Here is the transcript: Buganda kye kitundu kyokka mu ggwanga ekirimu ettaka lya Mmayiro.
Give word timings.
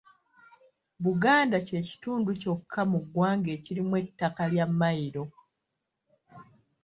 Buganda 1.03 1.57
kye 1.67 1.79
kitundu 1.89 2.29
kyokka 2.41 2.81
mu 2.91 2.99
ggwanga 3.03 3.49
ekirimu 3.57 3.93
ettaka 4.03 4.43
lya 4.51 4.65
Mmayiro. 4.69 5.23